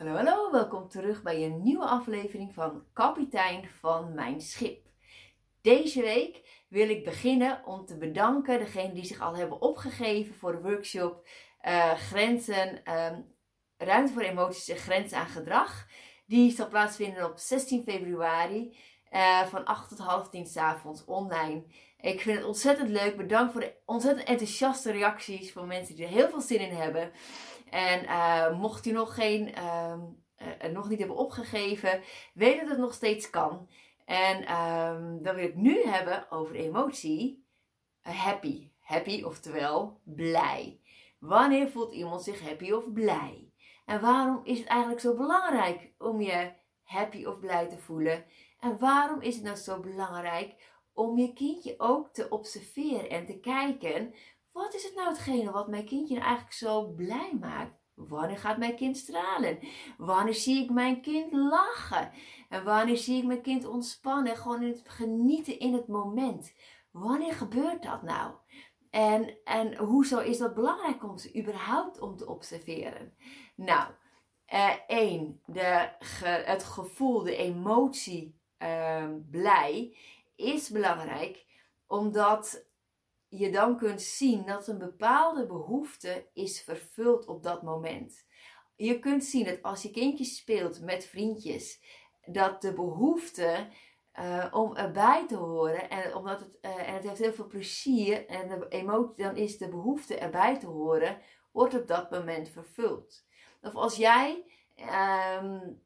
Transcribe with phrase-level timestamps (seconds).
[0.00, 4.86] Hallo, hallo, welkom terug bij een nieuwe aflevering van Kapitein van Mijn Schip.
[5.60, 10.52] Deze week wil ik beginnen om te bedanken degenen die zich al hebben opgegeven voor
[10.52, 11.28] de workshop
[11.62, 13.34] uh, Grenzen, um,
[13.76, 15.86] Ruimte voor Emoties en Grenzen aan Gedrag.
[16.26, 18.76] Die zal plaatsvinden op 16 februari
[19.10, 21.64] uh, van 8 tot half 10 s avonds online.
[22.02, 23.16] Ik vind het ontzettend leuk.
[23.16, 27.12] Bedankt voor de ontzettend enthousiaste reacties van mensen die er heel veel zin in hebben.
[27.70, 29.94] En uh, mocht u nog geen, uh,
[30.62, 32.02] uh, nog niet hebben opgegeven,
[32.34, 33.68] weet dat het nog steeds kan.
[34.04, 37.46] En um, dan wil ik nu hebben over emotie.
[38.02, 38.68] happy.
[38.80, 40.80] Happy, oftewel blij.
[41.18, 43.52] Wanneer voelt iemand zich happy of blij?
[43.86, 48.24] En waarom is het eigenlijk zo belangrijk om je happy of blij te voelen?
[48.60, 53.38] En waarom is het nou zo belangrijk om je kindje ook te observeren en te
[53.38, 54.14] kijken
[54.52, 57.78] wat is het nou hetgene wat mijn kindje nou eigenlijk zo blij maakt?
[57.94, 59.58] Wanneer gaat mijn kind stralen?
[59.98, 62.12] Wanneer zie ik mijn kind lachen?
[62.48, 64.36] En wanneer zie ik mijn kind ontspannen?
[64.36, 66.54] Gewoon in het genieten in het moment.
[66.90, 68.34] Wanneer gebeurt dat nou?
[68.90, 73.14] En, en hoezo is dat belangrijk om ze überhaupt om te observeren?
[73.54, 73.90] Nou,
[74.52, 75.88] uh, één, de,
[76.24, 79.96] het gevoel, de emotie uh, blij
[80.40, 81.46] is belangrijk
[81.86, 82.66] omdat
[83.28, 88.26] je dan kunt zien dat een bepaalde behoefte is vervuld op dat moment.
[88.76, 91.82] Je kunt zien dat als je kindje speelt met vriendjes,
[92.24, 93.68] dat de behoefte
[94.18, 98.26] uh, om erbij te horen en omdat het, uh, en het heeft heel veel plezier
[98.26, 101.20] en de emotie, dan is de behoefte erbij te horen,
[101.52, 103.24] wordt op dat moment vervuld.
[103.60, 104.44] Of als jij
[105.42, 105.82] um,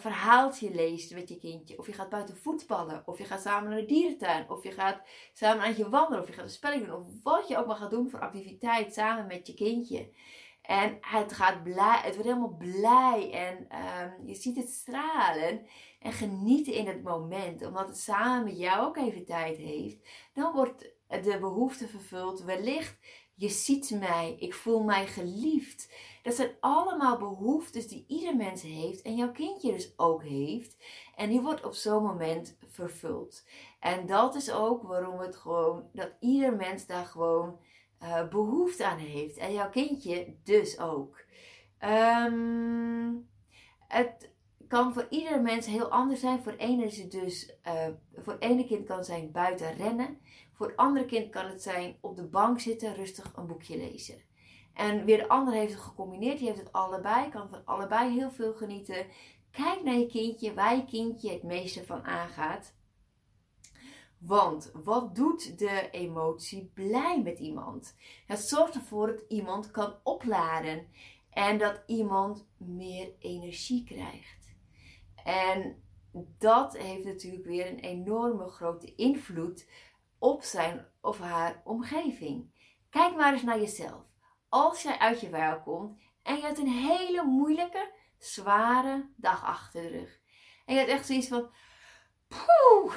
[0.00, 1.78] verhaaltje leest met je kindje.
[1.78, 3.02] Of je gaat buiten voetballen.
[3.06, 4.50] Of je gaat samen naar de dierentuin.
[4.50, 6.22] Of je gaat samen aan je wandelen.
[6.22, 6.96] Of je gaat een spelling doen.
[6.96, 10.10] Of wat je ook maar gaat doen voor activiteit samen met je kindje.
[10.62, 13.68] En het gaat blij, het wordt helemaal blij en
[14.00, 15.66] um, je ziet het stralen
[16.00, 20.08] en genieten in het moment, omdat het samen met jou ook even tijd heeft.
[20.32, 22.42] Dan wordt de behoefte vervuld.
[22.42, 22.98] Wellicht,
[23.42, 25.92] je ziet mij, ik voel mij geliefd.
[26.22, 30.76] Dat zijn allemaal behoeftes die ieder mens heeft en jouw kindje dus ook heeft.
[31.16, 33.44] En die wordt op zo'n moment vervuld.
[33.80, 37.58] En dat is ook waarom het gewoon, dat ieder mens daar gewoon
[38.02, 39.36] uh, behoefte aan heeft.
[39.36, 41.20] En jouw kindje dus ook.
[41.80, 43.28] Um,
[43.88, 44.30] het
[44.68, 46.42] kan voor ieder mens heel anders zijn.
[46.42, 50.18] Voor ene is het dus, uh, voor ene kind kan zijn buiten rennen.
[50.62, 54.22] Voor het andere kind kan het zijn op de bank zitten, rustig een boekje lezen.
[54.74, 56.38] En weer de ander heeft het gecombineerd.
[56.38, 57.28] Die heeft het allebei.
[57.28, 59.06] Kan van allebei heel veel genieten.
[59.50, 62.74] Kijk naar je kindje, waar je kindje het meeste van aangaat.
[64.18, 67.96] Want wat doet de emotie blij met iemand?
[68.26, 70.86] Het zorgt ervoor dat iemand kan opladen
[71.30, 74.54] en dat iemand meer energie krijgt.
[75.24, 75.82] En
[76.38, 79.66] dat heeft natuurlijk weer een enorme grote invloed
[80.22, 82.54] op zijn of haar omgeving.
[82.90, 84.02] Kijk maar eens naar jezelf
[84.48, 89.82] als jij uit je werk komt en je hebt een hele moeilijke, zware dag achter
[89.82, 90.20] de rug.
[90.66, 91.50] En je hebt echt zoiets van,
[92.28, 92.94] poeh,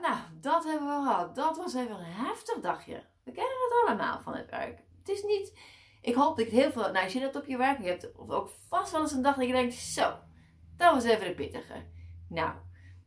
[0.00, 1.34] nou, dat hebben we gehad.
[1.34, 3.04] Dat was even een heftig dagje.
[3.24, 4.78] We kennen het allemaal van het werk.
[4.98, 5.58] Het is niet,
[6.00, 8.30] ik hoop dat ik heel veel, nou, als je dat op je werk hebt, of
[8.30, 10.18] ook vast wel eens een dag dat je denkt, zo,
[10.76, 11.86] dat was even de pittige.
[12.28, 12.52] Nou,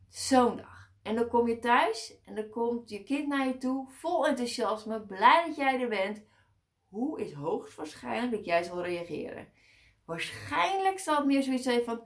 [0.08, 0.71] zo'n dag.
[1.02, 5.06] En dan kom je thuis en dan komt je kind naar je toe, vol enthousiasme,
[5.06, 6.30] blij dat jij er bent
[6.92, 9.48] hoe is hoogstwaarschijnlijk dat jij zal reageren?
[10.04, 12.02] Waarschijnlijk zal het meer zoiets zijn van,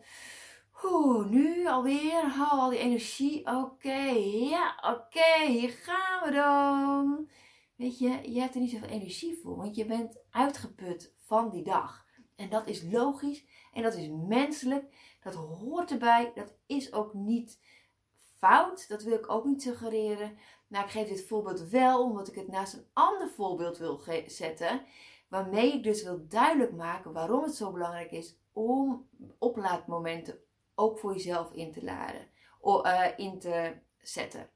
[0.85, 4.03] oeh, nu alweer, haal al die energie, oké,
[4.51, 7.29] ja, oké, hier gaan we dan.
[7.77, 11.65] Weet je, je hebt er niet zoveel energie voor, want je bent uitgeput van die
[11.65, 12.05] dag.
[12.37, 17.61] En dat is logisch en dat is menselijk, dat hoort erbij, dat is ook niet
[18.39, 20.39] fout, dat wil ik ook niet suggereren.
[20.69, 24.83] Nou, ik geef dit voorbeeld wel omdat ik het naast een ander voorbeeld wil zetten.
[25.29, 29.09] Waarmee ik dus wil duidelijk maken waarom het zo belangrijk is om
[29.39, 30.39] oplaadmomenten
[30.75, 32.29] ook voor jezelf in te laden.
[32.63, 34.51] Uh, in te zetten.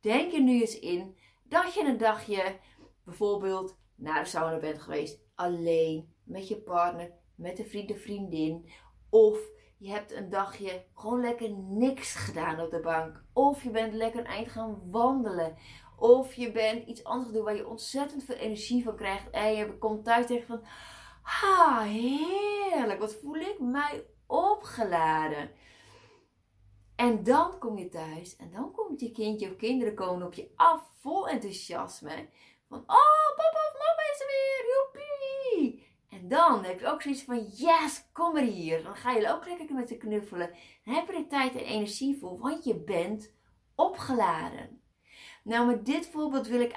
[0.00, 2.58] Denk er nu eens in dat je een dagje
[3.04, 5.20] bijvoorbeeld naar de sauna bent geweest.
[5.34, 8.70] Alleen, met je partner, met een vriend of vriendin.
[9.10, 9.38] Of
[9.80, 13.24] je hebt een dagje gewoon lekker niks gedaan op de bank.
[13.32, 15.56] Of je bent lekker een eind gaan wandelen.
[15.96, 19.30] Of je bent iets anders doen waar je ontzettend veel energie van krijgt.
[19.30, 20.62] En je komt thuis tegen van,
[21.22, 25.50] ah heerlijk, wat voel ik mij opgeladen.
[26.96, 30.52] En dan kom je thuis en dan komt je kindje of kinderen komen op je
[30.56, 32.28] af vol enthousiasme.
[32.68, 35.86] Van, oh papa of mama is er weer, joepie.
[36.08, 38.82] En dan heb je ook zoiets van, yes, kom maar hier.
[38.82, 40.50] Dan ga je ook lekker met ze knuffelen.
[40.84, 43.32] Dan heb je de tijd en energie voor, want je bent
[43.74, 44.82] opgeladen.
[45.44, 46.76] Nou, met dit voorbeeld wil ik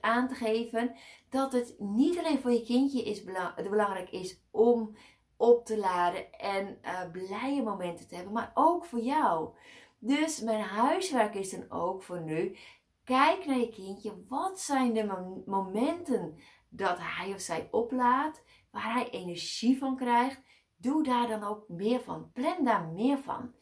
[0.00, 0.94] aangeven
[1.30, 3.24] dat het niet alleen voor je kindje is
[3.56, 4.96] belangrijk is om
[5.36, 9.54] op te laden en uh, blije momenten te hebben, maar ook voor jou.
[9.98, 12.56] Dus mijn huiswerk is dan ook voor nu.
[13.08, 14.24] Kijk naar je kindje.
[14.28, 15.04] Wat zijn de
[15.46, 16.38] momenten
[16.68, 20.42] dat hij of zij oplaadt, waar hij energie van krijgt?
[20.76, 22.30] Doe daar dan ook meer van.
[22.32, 23.54] Plan daar meer van.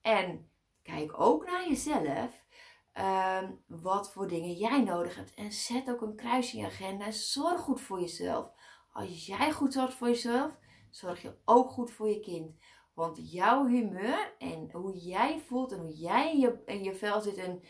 [0.00, 0.50] En
[0.82, 2.44] kijk ook naar jezelf.
[2.92, 5.34] Ehm, wat voor dingen jij nodig hebt.
[5.34, 7.10] En zet ook een kruis in je agenda.
[7.10, 8.50] Zorg goed voor jezelf.
[8.92, 10.58] Als jij goed zorgt voor jezelf,
[10.90, 12.56] zorg je ook goed voor je kind.
[12.92, 17.20] Want jouw humeur en hoe jij voelt en hoe jij in je, in je vel
[17.20, 17.62] zit en